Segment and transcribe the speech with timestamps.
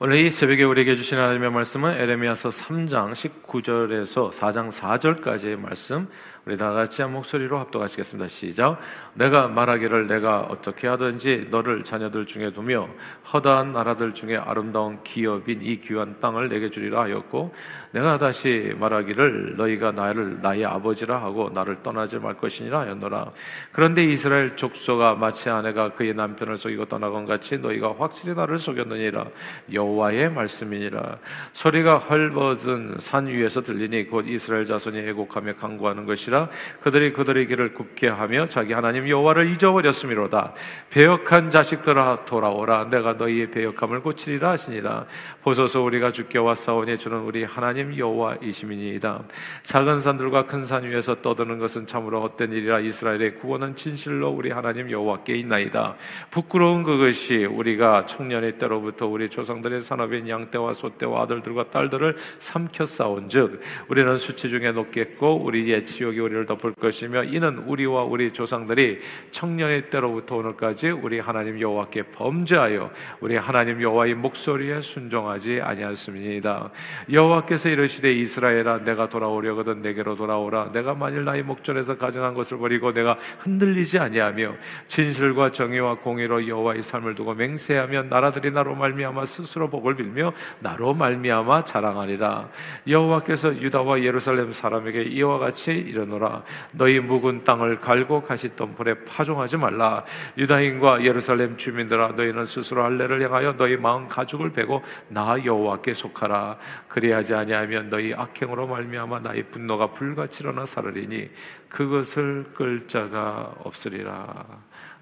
[0.00, 6.06] 오늘 이 새벽에 우리에게 주신 하나님의 말씀은 에레미야서 3장 19절에서 4장 4절까지의 말씀
[6.48, 8.26] 우리 다 같이 한 목소리로 합독하시겠습니다.
[8.28, 8.80] 시작.
[9.12, 12.88] 내가 말하기를 내가 어떻게 하든지 너를 자녀들 중에 두며
[13.30, 17.52] 허다한 나라들 중에 아름다운 기업인 이 귀한 땅을 내게 주리라 하였고
[17.90, 23.32] 내가 다시 말하기를 너희가 나를 나의 아버지라 하고 나를 떠나지 말 것이니라 하였노라.
[23.72, 29.26] 그런데 이스라엘 족속아 마치 아내가 그의 남편을 속이고 떠나건 같이 너희가 확실히 나를 속였느니라.
[29.72, 31.18] 여호와의 말씀이니라.
[31.52, 36.37] 소리가 헐벗은 산 위에서 들리니 곧 이스라엘 자손이 애곡하며 강구하는 것이라.
[36.80, 40.52] 그들이 그들의 길을 굽게 하며 자기 하나님 여호와를 잊어버렸음이로다.
[40.90, 42.90] 배역한 자식들아 돌아오라.
[42.90, 45.06] 내가 너희의 배역함을 고치리라 하시니라.
[45.42, 49.22] 보소서 우리가 주께 왔사오니 주는 우리 하나님 여호와이시니이다.
[49.64, 54.90] 작은 산들과 큰 산 위에서 떠드는 것은 참으로 헛된 일이라 이스라엘의 구원은 진실로 우리 하나님
[54.90, 55.94] 여호와께 있나이다.
[56.30, 64.50] 부끄러운 그것이 우리가 청년의 때로부터 우리 조상들의 산업인 양떼와 소떼와 아들들과 딸들을 싸운즉 우리는 수치
[64.50, 70.90] 중에 높겠고 우리의 지옥 이 우리를 덮을 것이며 이는 우리와 우리 조상들이 청년의 때로부터 오늘까지
[70.90, 76.70] 우리 하나님 여호와께 범죄하여 우리 하나님 여호와의 목소리에 순종하지 아니하였습니다.
[77.10, 83.16] 여호와께서 이르시되 이스라엘아 내가 돌아오려거든 내게로 돌아오라 내가 만일 나의 목전에서 가져간 것을 버리고 내가
[83.38, 84.54] 흔들리지 아니하며
[84.88, 91.64] 진실과 정의와 공의로 여호와의 삶을 두고 맹세하면 나라들이 나로 말미암아 스스로 복을 빌며 나로 말미암아
[91.64, 92.48] 자랑하리라
[92.88, 96.42] 여호와께서 유다와 예루살렘 사람에게 이와 같이 이 르노라
[96.72, 100.04] 너희 묵은 땅을 갈고 가시던 불에 파종하지 말라.
[100.36, 106.56] 유다인과 예루살렘 주민들아 너희는 스스로 할례를 향하여 너희 마음 가죽을 베고 나 여호와께 속하라.
[106.88, 111.30] 그리하지 아니하면 너희 악행으로 말미암아 나의 분노가 불같이 일어나 사르리니
[111.68, 114.44] 그것을 끌 자가 없으리라.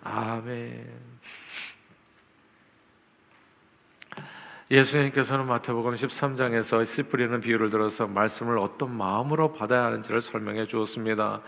[0.02, 1.06] 아멘.
[4.68, 11.40] 예수님께서는 마태복음 13장에서 씨 뿌리는 비유를 들어서 말씀을 어떤 마음으로 받아야 하는지를 설명해 주었습니다.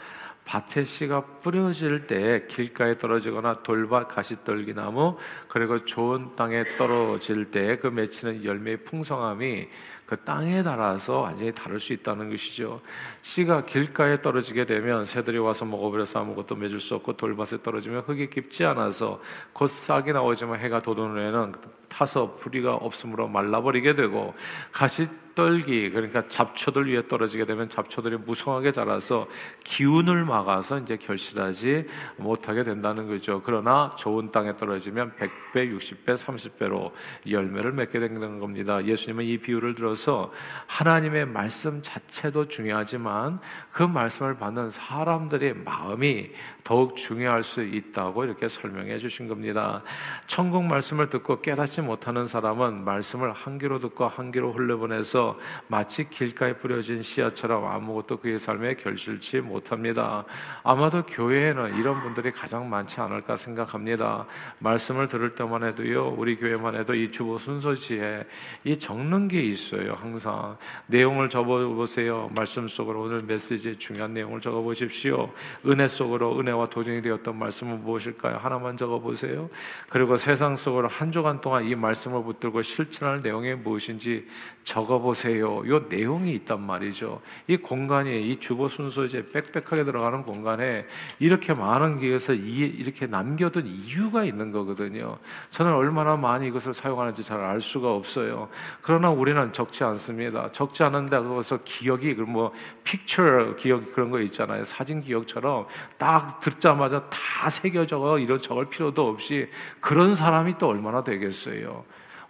[0.45, 8.45] 밭에 씨가 뿌려질 때 길가에 떨어지거나 돌밭 가시떨기나무 그리고 좋은 땅에 떨어질 때 그 맺히는
[8.45, 9.69] 열매의 풍성함이
[10.07, 12.81] 그 땅에 따라서 완전히 다를 수 있다는 것이죠.
[13.23, 18.65] 씨가 길가에 떨어지게 되면 새들이 와서 먹어버려서 아무것도 맺을 수 없고 돌밭에 떨어지면 흙이 깊지
[18.65, 19.21] 않아서
[19.53, 21.53] 곧 싹이 나오지만 해가 돋은 후에는
[21.89, 24.35] 타서 뿌리가 없으므로 말라버리게 되고
[24.73, 29.29] 가시 떨기 그러니까 잡초들 위에 떨어지게 되면 잡초들이 무성하게 자라서
[29.63, 33.41] 기운을 막아서 이제 결실하지 못하게 된다는 거죠.
[33.45, 36.91] 그러나 좋은 땅에 떨어지면 100배, 60배, 30배로
[37.31, 38.85] 열매를 맺게 되는 겁니다.
[38.85, 40.33] 예수님은 이 비유를 들어서
[40.67, 43.39] 하나님의 말씀 자체도 중요하지만
[43.71, 46.33] 그 말씀을 받는 사람들의 마음이
[46.65, 49.85] 더욱 중요할 수 있다고 이렇게 설명해 주신 겁니다.
[50.27, 56.55] 천국 말씀을 듣고 깨닫지 못하는 사람은 말씀을 한 귀로 듣고 한 귀로 흘려보내서 마치 길가에
[56.55, 60.25] 뿌려진 씨앗처럼 아무것도 그의 삶에 결실치 못합니다.
[60.63, 64.27] 아마도 교회에는 이런 분들이 가장 많지 않을까 생각합니다.
[64.59, 68.27] 말씀을 들을 때만 해도요, 우리 교회만 해도 이 주보 순서지에
[68.65, 69.95] 이 적는 게 있어요.
[69.95, 70.57] 항상
[70.87, 72.31] 내용을 적어보세요.
[72.35, 75.31] 말씀 속으로 오늘 메시지의 중요한 내용을 적어보십시오.
[75.67, 78.39] 은혜 속으로 은혜와 도전이 되었던 말씀은 무엇일까요?
[78.39, 79.49] 하나만 적어보세요.
[79.89, 84.27] 그리고 세상 속으로 한 주간 동안 이 말씀을 붙들고 실천할 내용이 무엇인지
[84.65, 85.19] 적어보세요.
[85.19, 85.69] 보세요.
[85.69, 87.21] 요 내용이 있단 말이죠.
[87.47, 90.85] 이 공간이 이 주보 순서제 빽빽하게 들어가는 공간에
[91.19, 95.19] 이렇게 많은 것을 이렇게 남겨둔 이유가 있는 거거든요.
[95.51, 98.49] 저는 얼마나 많이 이것을 사용하는지 잘 알 수가 없어요.
[98.83, 100.51] 그러나 우리는 적지 않습니다.
[100.53, 102.53] 적지 않은데 그것서 기억이 뭐
[102.85, 104.65] 픽처 기억 그런 거 있잖아요.
[104.65, 109.49] 사진 기억처럼 딱 듣자마자 다 새겨 적어 이런 적을 필요도 없이
[109.81, 111.58] 그런 사람이 또 얼마나 되겠어요.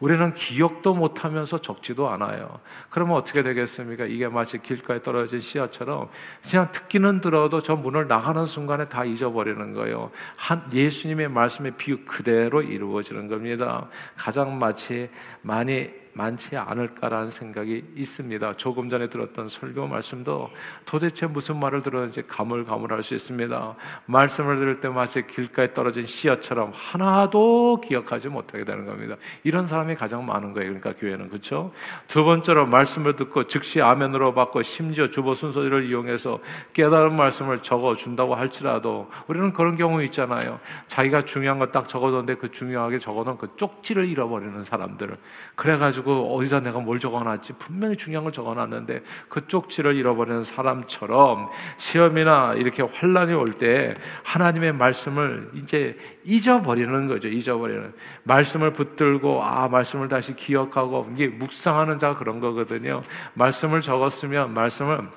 [0.01, 2.61] 우리는 기억도 못하면서 적지도 않아요.
[2.89, 4.05] 그러면 어떻게 되겠습니까?
[4.05, 6.09] 이게 마치 길가에 떨어진 씨앗처럼
[6.49, 10.11] 그냥 듣기는 들어도 저 문을 나가는 순간에 다 잊어버리는 거예요.
[10.37, 13.89] 한 예수님의 말씀의 비유 그대로 이루어지는 겁니다.
[14.17, 15.11] 가장 마치
[15.43, 18.55] 많이 많지 않을까라는 생각이 있습니다.
[18.55, 20.51] 조금 전에 들었던 설교 말씀도
[20.85, 23.77] 도대체 무슨 말을 들었는지 가물가물할 수 있습니다.
[24.07, 29.15] 말씀을 들을 때 마치 길가에 떨어진 씨앗처럼 하나도 기억하지 못하게 되는 겁니다.
[29.45, 30.75] 이런 사람이 가장 많은 거예요.
[30.75, 31.73] 그러니까 교회는 그렇죠.
[32.09, 36.41] 두 번째로 말씀을 듣고 즉시 아멘으로 받고 심지어 주보 순서를 이용해서
[36.73, 40.59] 깨달은 말씀을 적어 준다고 할지라도 우리는 그런 경우 있잖아요.
[40.89, 45.17] 자기가 중요한 거 딱 적어뒀는데 그 중요하게 적어놓은 그 쪽지를 잃어버리는 사람들.
[45.55, 52.55] 그래가지고 가지고 어디다 내가 뭘 적어놨지 분명히 중요한 걸 적어놨는데 그 쪽지를 잃어버리는 사람처럼 시험이나
[52.55, 57.27] 이렇게 환란이 올 때 하나님의 말씀을 이제 잊어버리는 거죠.
[57.27, 63.03] 잊어버리는 말씀을 붙들고 아 말씀을 다시 기억하고 이게 묵상하는 자가 그런 거거든요.
[63.35, 65.09] 말씀을 적었으면 말씀을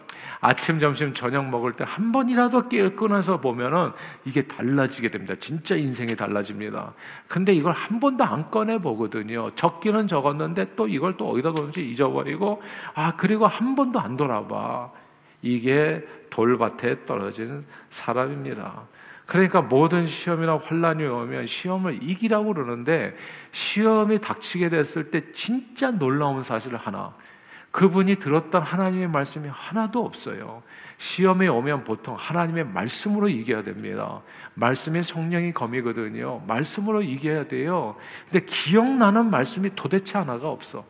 [0.42, 3.92] 아침, 점심, 저녁 먹을 때 한 번이라도 끊어서 보면은
[4.26, 5.36] 이게 달라지게 됩니다.
[5.40, 6.94] 진짜 인생이 달라집니다.
[7.28, 9.52] 근데 이걸 한 번도 안 꺼내 보거든요.
[9.56, 12.62] 적기는 적었는데 또 이걸 또 어디다 뒀는지 잊어버리고
[12.96, 14.90] 아 그리고 한 번도 안 돌아봐.
[15.42, 18.84] 이게 돌밭에 떨어진 사람입니다.
[19.26, 23.16] 그러니까 모든 시험이나 환란이 오면 시험을 이기라고 그러는데
[23.52, 27.14] 시험이 닥치게 됐을 때 진짜 놀라운 사실 하나
[27.72, 30.62] 그분이 들었던 하나님의 말씀이 하나도 없어요.
[30.98, 34.22] 시험에 오면 보통 하나님의 말씀으로 이겨야 됩니다.
[34.56, 36.44] 말씀의 성령이 검이거든요.
[36.48, 37.96] 말씀으로 이겨야 돼요.
[38.30, 40.86] 근데 기억나는 말씀이 도대체 하나가 없어.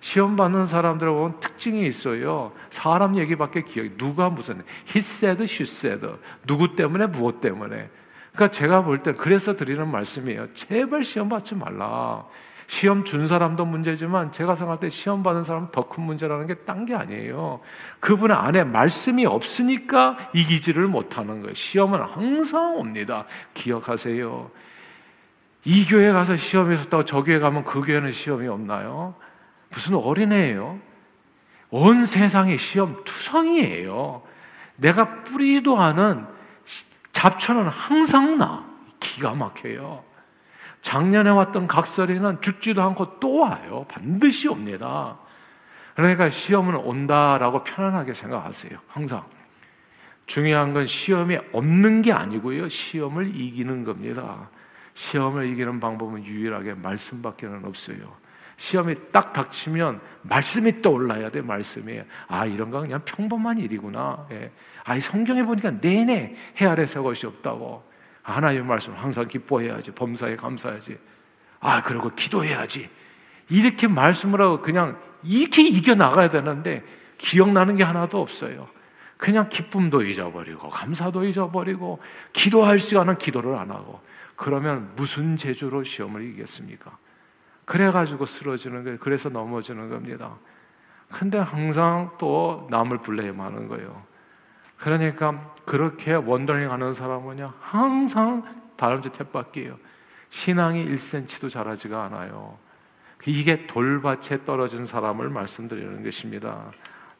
[0.00, 2.52] 시험 받는 사람들 보면 특징이 있어요.
[2.70, 6.06] 사람 얘기밖에 기억이 누가 무슨 he said, she said
[6.46, 7.88] 누구 때문에 무엇 때문에.
[8.32, 10.52] 그러니까 제가 볼 때 그래서 드리는 말씀이에요.
[10.52, 12.26] 제발 시험 받지 말라.
[12.66, 16.84] 시험 준 사람도 문제지만 제가 생각할 때 시험 받는 사람은 더 큰 문제라는 게 딴
[16.84, 17.60] 게 아니에요.
[18.00, 21.54] 그분 안에 말씀이 없으니까 이기지를 못하는 거예요.
[21.54, 23.24] 시험은 항상 옵니다.
[23.54, 24.50] 기억하세요.
[25.64, 29.14] 이 교회 가서 시험이 있었다고 저 교회 가면 그 교회는 시험이 없나요?
[29.70, 30.78] 무슨 어린애예요?
[31.70, 34.22] 온 세상의 시험 투성이에요.
[34.76, 36.26] 내가 뿌리도 않은
[37.12, 38.64] 잡초는 항상 나.
[39.00, 40.04] 기가 막혀요.
[40.86, 43.84] 작년에 왔던 각설이는 죽지도 않고 또 와요.
[43.88, 45.18] 반드시 옵니다.
[45.96, 48.78] 그러니까 시험은 온다라고 편안하게 생각하세요.
[48.86, 49.24] 항상.
[50.26, 52.68] 중요한 건 시험이 없는 게 아니고요.
[52.68, 54.48] 시험을 이기는 겁니다.
[54.94, 58.14] 시험을 이기는 방법은 유일하게 말씀밖에는 없어요.
[58.56, 62.00] 시험이 딱 닥치면 말씀이 떠올라야 돼, 말씀이.
[62.28, 64.28] 아, 이런 건 그냥 평범한 일이구나.
[64.30, 64.52] 예.
[64.84, 67.95] 아, 성경에 보니까 내내 해 아래 새 것이 없다고.
[68.26, 69.92] 하나님의 말씀을 항상 기뻐해야지.
[69.92, 70.98] 범사에 감사해야지.
[71.60, 72.90] 아, 그리고 기도해야지.
[73.48, 76.82] 이렇게 말씀을 하고 그냥 이렇게 이겨나가야 되는데
[77.18, 78.68] 기억나는 게 하나도 없어요.
[79.16, 82.00] 그냥 기쁨도 잊어버리고 감사도 잊어버리고
[82.32, 84.00] 기도할 시간은 기도를 안 하고
[84.34, 86.98] 그러면 무슨 재주로 시험을 이기겠습니까?
[87.64, 88.98] 그래가지고 쓰러지는 거예요.
[88.98, 90.36] 그래서 넘어지는 겁니다.
[91.10, 94.04] 근데 항상 또 남을 블레임하는 거예요.
[94.78, 98.44] 그러니까 그렇게 원더링 하는 사람은요, 항상
[98.76, 99.76] 다람쥐 탭밖이에요.
[100.30, 102.58] 신앙이 1cm도 자라지가 않아요.
[103.26, 106.70] 이게 돌밭에 떨어진 사람을 말씀드리는 것입니다.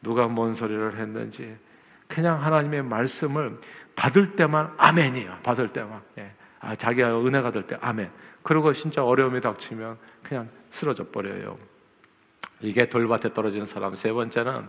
[0.01, 1.57] 누가 뭔 소리를 했는지
[2.07, 3.59] 그냥 하나님의 말씀을
[3.95, 5.39] 받을 때만 아멘이에요.
[5.43, 6.01] 받을 때만.
[6.19, 6.31] 예.
[6.59, 8.09] 아, 자기가 은혜가 될 때 아멘.
[8.43, 11.57] 그리고 진짜 어려움이 닥치면 그냥 쓰러져 버려요.
[12.61, 13.93] 이게 돌밭에 떨어진 사람.
[13.95, 14.67] 세 번째는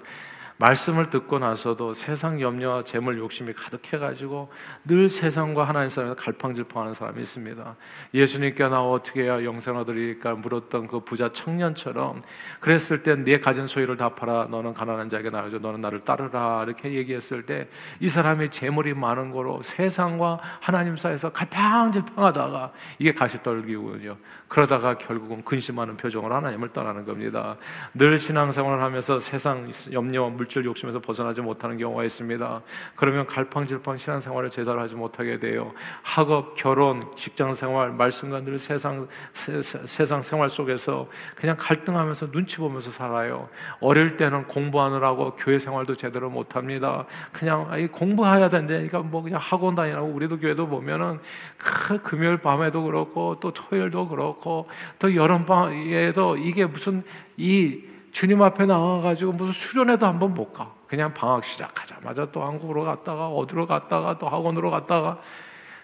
[0.59, 4.51] 말씀을 듣고 나서도 세상 염려와 재물 욕심이 가득해가지고
[4.85, 7.77] 늘 세상과 하나님 사람에서 갈팡질팡하는 사람이 있습니다.
[8.13, 12.23] 예수님께 나 어떻게 해야 영생 얻으리까 물었던 그 부자 청년처럼
[12.61, 17.47] 그랬을 때네 가진 소유를 다 팔아 너는 가난한 자에게 나가줘 너는 나를 따르라 이렇게 얘기했을
[17.47, 17.69] 때
[18.01, 24.17] 이 사람이 재물이 많은 거로 세상과 하나님 사이에서 갈팡질팡하다가 이게 가시떨기군요.
[24.47, 27.57] 그러다가 결국은 근심하는 표정으로 하나님을 떠나는 겁니다.
[27.95, 32.63] 늘 신앙생활을 하면서 세상 염려와 물질 욕심에서 벗어나지 못하는 경우가 있습니다.
[32.97, 35.73] 그러면 갈팡질팡 신앙생활을 제대로 하지 못하게 돼요.
[36.03, 42.91] 학업, 결혼, 직장생활, 말씀과 늘 세상 세, 세 상 생활 속에서 그냥 갈등하면서 눈치 보면서
[42.91, 43.49] 살아요.
[43.81, 47.05] 어릴 때는 공부하느라고 교회 생활도 제대로 못합니다.
[47.33, 51.19] 그냥 공부해야 된다니까 뭐 그냥 학원 다니라고 우리도 교회도 보면은
[51.59, 54.69] 그 금요일 밤에도 그렇고 또 토요일도 그렇고
[54.99, 57.03] 또 여름방에도 이게 무슨
[57.37, 60.73] 이 주님 앞에 나와가지고 무슨 수련회도 한번 못 가.
[60.87, 65.21] 그냥 방학 시작하자마자 또 한국으로 갔다가 어디로 갔다가 또 학원으로 갔다가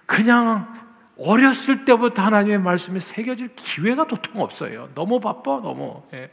[0.06, 0.72] 그냥
[1.18, 4.88] 어렸을 때부터 하나님의 말씀이 새겨질 기회가 도통 없어요.
[4.94, 6.02] 너무 바빠, 너무.
[6.12, 6.30] 예.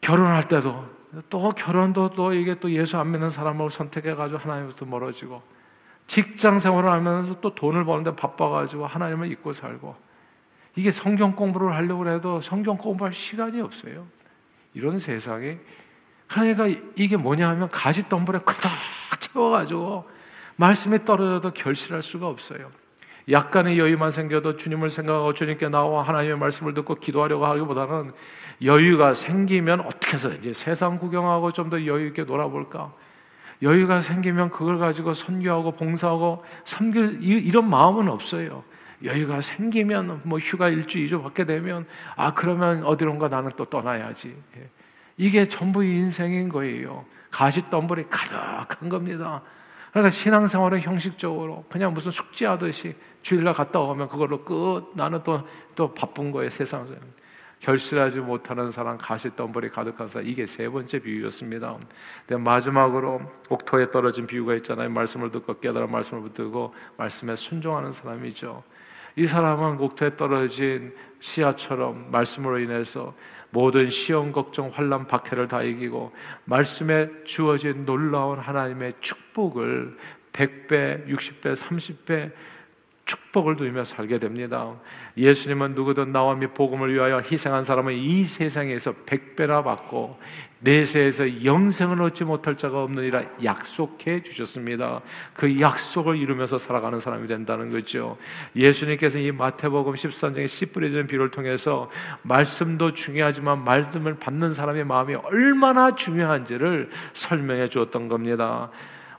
[0.00, 0.86] 결혼할 때도
[1.30, 5.42] 또 결혼도 또 이게 또 예수 안 믿는 사람을 선택해가지고 하나님부터 멀어지고
[6.06, 9.96] 직장 생활을 하면서 또 돈을 버는데 바빠가지고 하나님을 잊고 살고
[10.76, 14.06] 이게 성경 공부를 하려고 해도 성경 공부할 시간이 없어요.
[14.74, 15.58] 이런 세상에
[16.26, 16.66] 그러니까
[16.96, 18.70] 이게 뭐냐 하면 가시덤불에 크다
[19.20, 20.08] 채워가지고
[20.56, 22.70] 말씀에 떨어져도 결실할 수가 없어요.
[23.30, 28.12] 약간의 여유만 생겨도 주님을 생각하고 주님께 나와 하나님의 말씀을 듣고 기도하려고 하기보다는
[28.62, 32.92] 여유가 생기면 어떻게 해서 이제 세상 구경하고 좀 더 여유 있게 놀아볼까?
[33.62, 38.62] 여유가 생기면 그걸 가지고 선교하고 봉사하고 섬길 이런 마음은 없어요.
[39.02, 41.86] 여유가 생기면 뭐 휴가 일주 이주 받게 되면
[42.16, 44.36] 아 그러면 어디론가 나는 또 떠나야지.
[44.56, 44.68] 예.
[45.16, 47.04] 이게 전부 인생인 거예요.
[47.30, 49.42] 가시덤불이 가득한 겁니다.
[49.90, 54.92] 그러니까 신앙생활은 형식적으로 그냥 무슨 숙제하듯이 주일날 갔다 오면 그걸로 끝.
[54.94, 56.94] 나는 또 또 바쁜 거예요 세상에서.
[57.60, 61.78] 결실하지 못하는 사람, 가시덤불이 가득한 사람 이게 세 번째 비유였습니다.
[62.26, 64.90] 근데 마지막으로 옥토에 떨어진 비유가 있잖아요.
[64.90, 68.62] 말씀을 듣고 깨달아 말씀을 붙들고 말씀에 순종하는 사람이죠.
[69.16, 73.14] 이 사람은 옥토에 떨어진 씨앗처럼 말씀으로 인해서
[73.50, 76.12] 모든 시험, 걱정, 환란, 박해를 다 이기고
[76.44, 79.96] 말씀에 주어진 놀라운 하나님의 축복을
[80.32, 82.32] 100배, 60배, 30배
[83.04, 84.74] 축복을 누리며 살게 됩니다.
[85.16, 90.18] 예수님은 누구든 나와 및 복음을 위하여 희생한 사람은 이 세상에서 백배나 받고
[90.64, 95.02] 내세에서 영생을 얻지 못할 자가 없느니라 약속해 주셨습니다.
[95.34, 98.16] 그 약속을 이루면서 살아가는 사람이 된다는 거죠.
[98.56, 101.90] 예수님께서 이 마태복음 13장의 씨 뿌려지는 비를 통해서
[102.22, 108.70] 말씀도 중요하지만 말씀을 받는 사람의 마음이 얼마나 중요한지를 설명해 주었던 겁니다.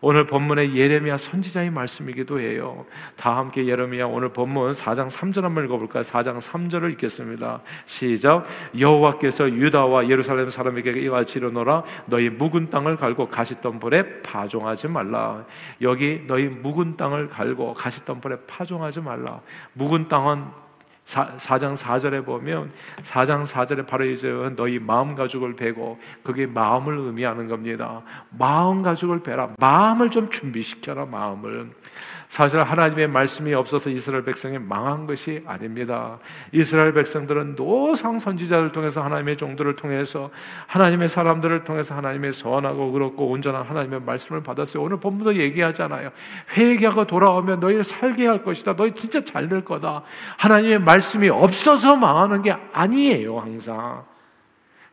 [0.07, 2.85] 오늘 본문의 예레미야 선지자의 말씀이기도 해요.
[3.15, 6.03] 다 함께 예레미야 오늘 본문 4장 3절 한번 읽어볼까요?
[6.03, 7.63] 4장 3절을 읽겠습니다.
[7.88, 8.45] 시작.
[8.79, 15.43] 여호와께서 유다와 예루살렘 사람에게 이와 같이 이르노라 너희 묵은 땅을 갈고 가시덤불에 파종하지 말라.
[15.81, 19.41] 여기 너희 묵은 땅을 갈고 가시덤불에 파종하지 말라.
[19.74, 20.64] 묵은 땅은
[21.05, 22.71] 4, 장 4절에 보면
[23.03, 28.01] 4장 4절에 바로 이제 너희 마음 가죽을 베고 그게 마음을 의미하는 겁니다.
[28.31, 29.51] 마음 가죽을 베라.
[29.59, 31.69] 마음을 좀 준비시켜라 마음을.
[32.27, 36.17] 사실 하나님의 말씀이 없어서 이스라엘 백성이 망한 것이 아닙니다.
[36.51, 40.32] 이스라엘 백성들은 노상 선지자를 통해서 하나님의 종들을 통해서
[40.67, 44.84] 하나님의 사람들을 통해서 하나님의 선하고 그렇고 온전한 하나님의 말씀을 받았어요.
[44.84, 46.12] 오늘 본문도 얘기하잖아요.
[46.58, 48.75] 회개하고 돌아오면 너희를 살게 할 것이다.
[48.75, 50.01] 너희 진짜 잘 될 거다.
[50.38, 53.39] 하나님의 말씀이 없어서 망하는 게 아니에요.
[53.39, 54.03] 항상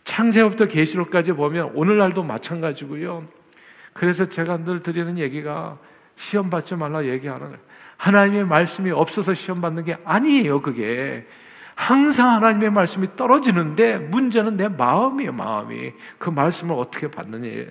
[0.05, 3.25] 창세부터 계시록까지 보면 오늘날도 마찬가지고요.
[3.93, 5.79] 그래서 제가 늘 드리는 얘기가
[6.17, 7.59] 시험 받지 말라 얘기하는 거예요.
[7.97, 11.27] 하나님의 말씀이 없어서 시험 받는 게 아니에요, 그게.
[11.75, 15.93] 항상 하나님의 말씀이 떨어지는데 문제는 내 마음이에요, 마음이.
[16.19, 17.65] 그 말씀을 어떻게 받느냐.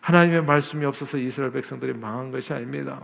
[0.00, 3.00] 하나님의 말씀이 없어서 이스라엘 백성들이 망한 것이 아닙니다.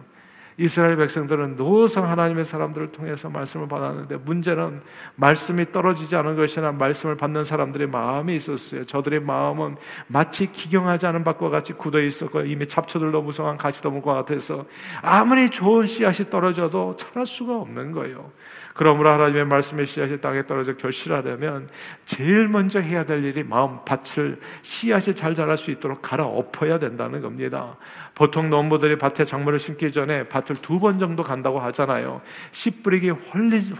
[0.58, 4.80] 이스라엘 백성들은 노상 하나님의 사람들을 통해서 말씀을 받았는데 문제는
[5.16, 8.84] 말씀이 떨어지지 않은 것이나 말씀을 받는 사람들의 마음이 있었어요.
[8.84, 14.64] 저들의 마음은 마치 기경하지 않은 밭과 같이 굳어 있었고 이미 잡초들도 무성한 가시덤과 같아서
[15.02, 18.30] 아무리 좋은 씨앗이 떨어져도 자랄 수가 없는 거예요.
[18.76, 21.68] 그러므로 하나님의 말씀의 씨앗이 땅에 떨어져 결실하려면
[22.04, 27.22] 제일 먼저 해야 될 일이 마음 밭을 씨앗이 잘 자랄 수 있도록 갈아 엎어야 된다는
[27.22, 27.76] 겁니다.
[28.16, 32.20] 보통 농부들이 밭에 작물을 심기 전에 밭을 두 번 정도 간다고 하잖아요.
[32.50, 33.10] 씨 뿌리기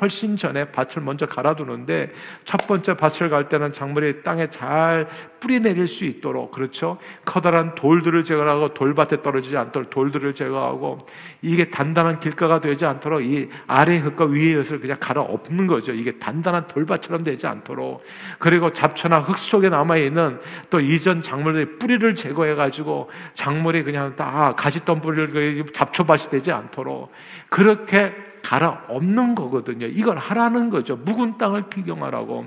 [0.01, 2.13] 훨씬 전에 밭을 먼저 갈아두는데
[2.45, 5.09] 첫 번째 밭을 갈 때는 작물이 땅에 잘
[5.41, 6.99] 뿌리 내릴 수 있도록 그렇죠.
[7.25, 10.99] 커다란 돌들을 제거하고 돌밭에 떨어지지 않도록 돌들을 제거하고
[11.43, 15.93] 이게 단단한 길가가 되지 않도록 이 아래 흙과 위의 흙을 그냥 갈아 엎는 거죠.
[15.93, 18.03] 이게 단단한 돌밭처럼 되지 않도록
[18.39, 24.26] 그리고 잡초나 흙 속에 남아 있는 또 이전 작물의 뿌리를 제거해 가지고 작물이 그냥 딱
[24.29, 27.13] 아, 가시덤불을 잡초밭이 되지 않도록
[27.49, 29.87] 그렇게 갈아 없는 거거든요.
[29.87, 30.97] 이걸 하라는 거죠.
[30.97, 32.47] 묵은 땅을 비경하라고.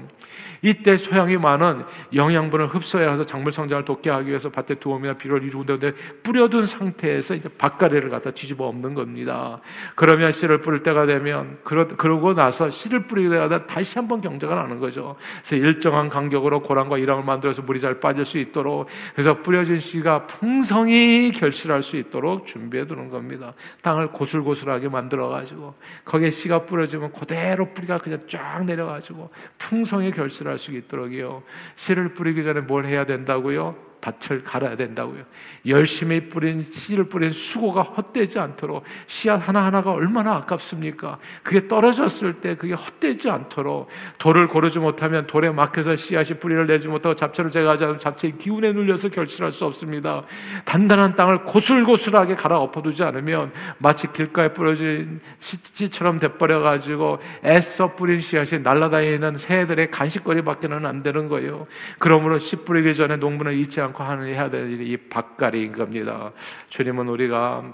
[0.62, 5.93] 이때 소양이 많은 영양분을 흡수해야 해서 작물 성장을 돕게 하기 위해서 밭에 두음이나 비료를 이루는데
[6.24, 9.60] 뿌려둔 상태에서 이제 밭가래를 갖다 뒤집어 엎는 겁니다.
[9.96, 14.79] 그러면 씨를 뿌릴 때가 되면 그러, 그러고 나서 씨를 뿌리게 되다 다시 한번 경작을 하는
[14.79, 15.15] 거죠.
[15.46, 21.31] 그래서 일정한 간격으로 고랑과 이랑을 만들어서 물이 잘 빠질 수 있도록 그래서 뿌려진 씨가 풍성히
[21.31, 23.53] 결실할 수 있도록 준비해 두는 겁니다.
[23.81, 30.28] 땅을 고슬고슬하게 만들어 가지고 거기에 씨가 뿌려지면 그대로 뿌리가 그냥 쫙 내려 가지고 풍성히 결
[30.29, 31.43] 실할 씨를 할수 있도록요.
[31.75, 33.88] 씨를 뿌리기 전에 뭘 해야 된다고요?
[34.01, 35.24] 밭을 갈아야 된다고요.
[35.65, 41.18] 열심히 뿌린 씨를 뿌린 수고가 헛되지 않도록 씨앗 하나하나가 얼마나 아깝습니까?
[41.44, 47.15] 그게 떨어졌을 때 그게 헛되지 않도록 돌을 고르지 못하면 돌에 막혀서 씨앗이 뿌리를 내지 못하고
[47.15, 50.24] 잡초를 제거하지 않으면 잡초의 기운에 눌려서 결실할 수 없습니다.
[50.65, 58.62] 단단한 땅을 고슬고슬하게 갈아 엎어두지 않으면 마치 길가에 뿌려진 씨처럼 돼버려 가지고 애써 뿌린 씨앗이
[58.62, 61.68] 날아다니는 새들의 간식거리밖에는 안 되는 거예요.
[61.98, 66.31] 그러므로 씨 뿌리기 전에 농부는 잊지 않고 하는 해야 될 일이 이 밭갈이인 겁니다.
[66.69, 67.74] 주님은 우리가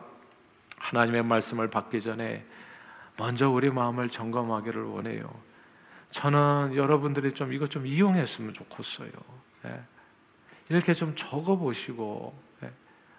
[0.77, 2.45] 하나님의 말씀을 받기 전에
[3.17, 5.29] 먼저 우리 마음을 점검하기를 원해요.
[6.12, 9.10] 저는 여러분들이 좀 이것 좀 이용했으면 좋겠어요.
[9.63, 9.81] 네.
[10.69, 12.72] 이렇게 좀 적어 보시고 네.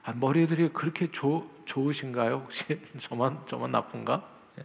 [0.04, 2.42] 아, 머리들이 그렇게 조, 좋으신가요?
[2.44, 4.26] 혹시 저만 저만 나쁜가?
[4.56, 4.64] 네.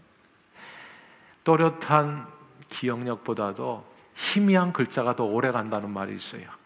[1.44, 2.28] 또렷한
[2.70, 3.86] 기억력보다도
[4.16, 6.61] 희미한 글자가 더 오래 간다는 말이 있어요.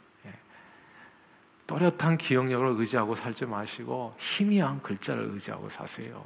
[1.65, 1.67] 예.
[1.67, 6.24] 또렷한 기억력을 의지하고 살지 마시고 희미한 글자를 의지하고 사세요.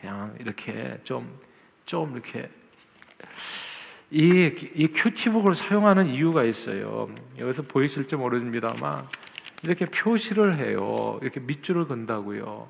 [0.00, 1.38] 그냥 이렇게 좀,
[1.84, 2.48] 좀 이렇게
[4.10, 7.08] 이, 이 큐티북을 사용하는 이유가 있어요.
[7.38, 9.08] 여기서 보이실지 모릅니다만
[9.62, 11.18] 이렇게 표시를 해요.
[11.22, 12.68] 이렇게 밑줄을 건다고요.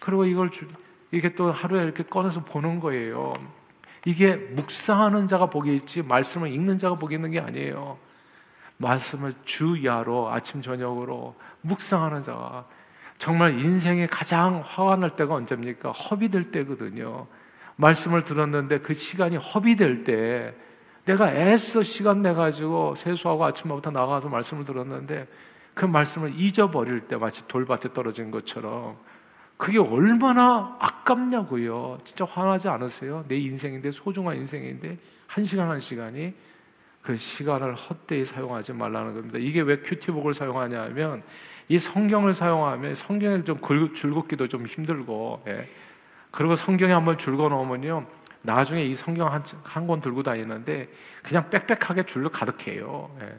[0.00, 0.66] 그리고 이걸 주,
[1.12, 3.34] 이게 또 하루에 이렇게 꺼내서 보는 거예요.
[4.04, 7.98] 이게 묵상하는 자가 복이 있지 말씀을 읽는 자가 복이 있는 게 아니에요.
[8.78, 12.66] 말씀을 주야로 아침 저녁으로 묵상하는 자가
[13.18, 15.90] 정말 인생에 가장 화가 날 때가 언제입니까?
[15.92, 17.26] 허비 될 때거든요.
[17.76, 20.54] 말씀을 들었는데 그 시간이 허비 될 때
[21.08, 25.26] 내가 애써 시간 내 가지고 세수하고 아침부터 나가서 말씀을 들었는데
[25.72, 28.98] 그 말씀을 잊어버릴 때 마치 돌밭에 떨어진 것처럼
[29.56, 31.98] 그게 얼마나 아깝냐고요.
[32.04, 33.24] 진짜 화나지 않으세요?
[33.26, 36.34] 내 인생인데 소중한 인생인데 한 시간 한 시간이
[37.02, 39.38] 그 시간을 헛되이 사용하지 말라는 겁니다.
[39.38, 41.22] 이게 왜 큐티북을 사용하냐면
[41.68, 43.58] 이 성경을 사용하면 성경을 좀
[43.94, 45.68] 줄긋기도 좀 힘들고 예.
[46.30, 48.06] 그리고 성경에 한번 줄거 놓으면요
[48.42, 50.88] 나중에 이 성경 한권 들고 다니는데
[51.22, 53.10] 그냥 빽빽하게 줄로 가득해요.
[53.20, 53.36] 예.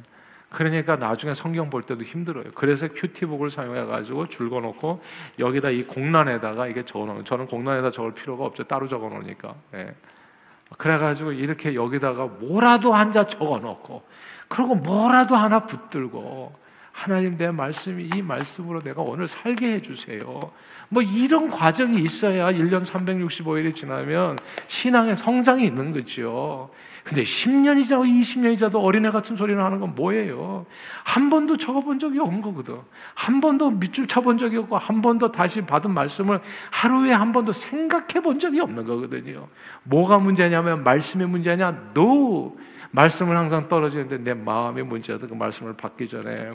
[0.50, 2.46] 그러니까 나중에 성경 볼 때도 힘들어요.
[2.56, 5.02] 그래서 큐티북을 사용해 가지고 줄거 놓고
[5.38, 8.64] 여기다 이 공란에다가 이게 적어 놓은 저는 공란에다 적을 필요가 없죠.
[8.64, 9.56] 따로 적어 놓으니까.
[9.76, 9.94] 예.
[10.78, 14.04] 그래 가지고 이렇게 여기다가 뭐라도 한 자 적어 놓고
[14.48, 16.54] 그리고 뭐라도 하나 붙들고
[16.92, 20.52] 하나님 내 말씀이 이 말씀으로 내가 오늘 살게 해 주세요.
[20.90, 26.70] 뭐 이런 과정이 있어야 1년 365일이 지나면 신앙의 성장이 있는 거죠.
[27.04, 30.66] 근데 10년이 지나고 20년이 지나도 어린애 같은 소리를 하는 건 뭐예요?
[31.04, 32.76] 한 번도 적어본 적이 없는 거거든.
[33.16, 38.22] 한 번도 밑줄 쳐본 적이 없고, 한 번도 다시 받은 말씀을 하루에 한 번도 생각해
[38.22, 39.48] 본 적이 없는 거거든요.
[39.84, 41.94] 뭐가 문제냐면, 말씀의 문제냐?
[41.96, 42.56] No!
[42.92, 45.28] 말씀을 항상 떨어지는데 내 마음의 문제다.
[45.28, 46.52] 그 말씀을 받기 전에.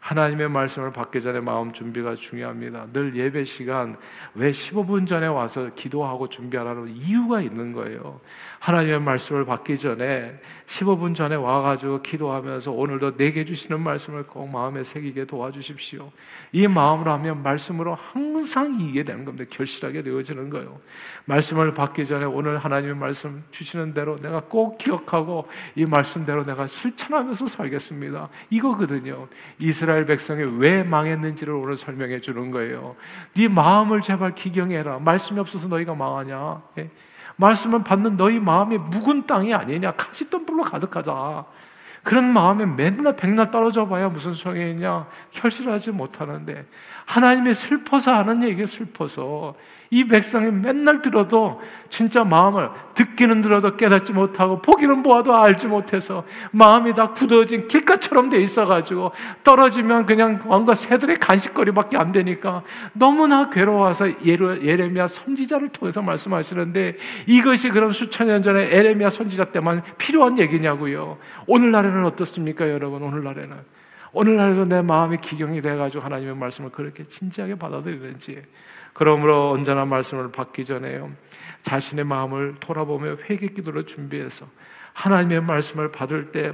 [0.00, 2.88] 하나님의 말씀을 받기 전에 마음 준비가 중요합니다.
[2.92, 3.96] 늘 예배 시간
[4.34, 8.20] 왜 15분 전에 와서 기도하고 준비하라는 이유가 있는 거예요.
[8.62, 15.24] 하나님의 말씀을 받기 전에 15분 전에 와가지고 기도하면서 오늘도 내게 주시는 말씀을 꼭 마음에 새기게
[15.24, 16.12] 도와주십시오.
[16.52, 19.50] 이 마음으로 하면 말씀으로 항상 이기게 되는 겁니다.
[19.50, 20.78] 결실하게 되어지는 거예요.
[21.24, 27.46] 말씀을 받기 전에 오늘 하나님의 말씀 주시는 대로 내가 꼭 기억하고 이 말씀대로 내가 실천하면서
[27.46, 28.28] 살겠습니다.
[28.50, 29.26] 이거거든요.
[29.58, 32.94] 이스라엘 백성이 왜 망했는지를 오늘 설명해 주는 거예요.
[33.34, 35.00] 네 마음을 제발 기경해라.
[35.00, 36.62] 말씀이 없어서 너희가 망하냐?
[36.78, 36.90] 예?
[37.42, 39.92] 말씀을 받는 너희 마음이 묵은 땅이 아니냐?
[39.92, 41.44] 가시덤불로 가득하다.
[42.04, 45.06] 그런 마음에 맨날 백날 떨어져 봐야 무슨 소용이 있냐?
[45.30, 46.66] 결실하지 못하는데
[47.06, 49.54] 하나님의 슬퍼서 하는 얘기 슬퍼서
[49.92, 56.94] 이 백성이 맨날 들어도 진짜 마음을 듣기는 들어도 깨닫지 못하고 보기는 보아도 알지 못해서 마음이
[56.94, 59.12] 다 굳어진 길가처럼 돼 있어가지고
[59.44, 62.62] 떨어지면 그냥 뭔가 새들의 간식거리밖에 안 되니까
[62.94, 70.38] 너무나 괴로워서 예레미야 선지자를 통해서 말씀하시는데 이것이 그럼 수천 년 전에 에레미야 선지자 때만 필요한
[70.38, 71.18] 얘기냐고요.
[71.46, 73.02] 오늘날에는 어떻습니까, 여러분?
[73.02, 73.56] 오늘날에는
[74.14, 78.40] 오늘날에도 내 마음이 기경이 돼가지고 하나님의 말씀을 그렇게 진지하게 받아들이는지
[78.92, 81.10] 그러므로 언제나 말씀을 받기 전에요.
[81.62, 84.46] 자신의 마음을 돌아보며 회개 기도를 준비해서
[84.94, 86.52] 하나님의 말씀을 받을 때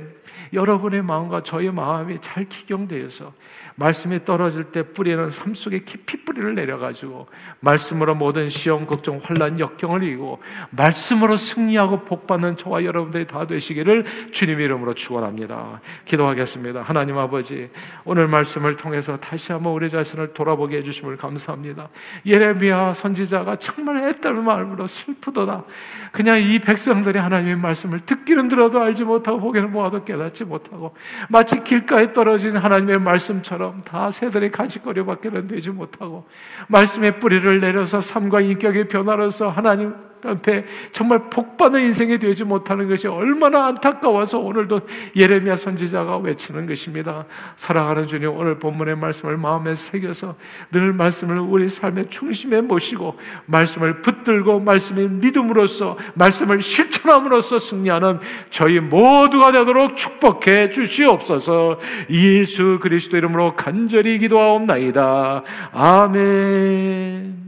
[0.53, 3.33] 여러분의 마음과 저의 마음이 잘 기경되어서
[3.79, 7.29] 말씀이 떨어질 때 뿌리는 삶 속에 깊이 뿌리를 내려가지고
[7.61, 14.61] 말씀으로 모든 시험, 걱정, 환란, 역경을 이기고 말씀으로 승리하고 복받는 저와 여러분들이 다 되시기를 주님
[14.61, 15.81] 이름으로 축원합니다.
[16.05, 16.83] 기도하겠습니다.
[16.83, 17.71] 하나님 아버지
[18.05, 21.89] 오늘 말씀을 통해서 다시 한번 우리 자신을 돌아보게 해주심을 감사합니다.
[22.27, 25.63] 예레미야 선지자가 정말 애떨 마음으로 슬프도다.
[26.11, 30.97] 그냥 이 백성들이 하나님의 말씀을 듣기는 들어도 알지 못하고 보기는 보아도 깨닫지 못하고
[31.29, 36.27] 마치 길가에 떨어진 하나님의 말씀처럼 것처럼 다 새들의 간식거리밖에는 되지 못하고
[36.69, 43.67] 말씀의 뿌리를 내려서 삶과 인격의 변화로서 하나님 앞에 정말 복받는 인생이 되지 못하는 것이 얼마나
[43.67, 44.81] 안타까워서 오늘도
[45.17, 47.25] 예레미야 선지자가 외치는 것입니다.
[47.57, 50.37] 사랑하는 주님 오늘 본문의 말씀을 마음에 새겨서
[50.73, 59.53] 늘 말씀을 우리 삶의 중심에 모시고 말씀을 붙들고 말씀의 믿음으로써 말씀을 실천함으로써 승리하는 저희 모두가
[59.53, 61.79] 되도록 축복해 주시옵소서
[62.11, 65.43] 예수 그리스도 이름으로 간절히 기도하옵나이다.
[65.73, 67.48] 아멘.